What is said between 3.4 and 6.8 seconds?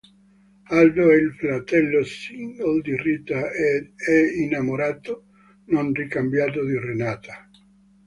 ed è innamorato, non ricambiato, di